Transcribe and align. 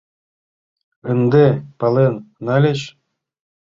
Ынде 1.11 1.45
пален 1.79 2.13
нальыч? 2.45 2.81